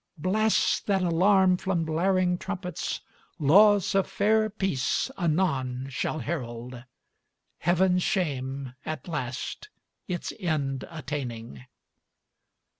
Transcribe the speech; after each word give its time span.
Blasts 0.17 0.79
that 0.79 1.03
alarm 1.03 1.57
from 1.57 1.85
blaring 1.85 2.39
trumpets 2.39 3.01
Laws 3.37 3.93
of 3.93 4.07
fair 4.09 4.49
Peace 4.49 5.11
anon 5.15 5.89
shall 5.91 6.17
herald: 6.17 6.83
Heaven's 7.59 8.01
shame, 8.01 8.73
at 8.83 9.07
last, 9.07 9.69
its 10.07 10.33
end 10.39 10.85
attaining. 10.89 11.65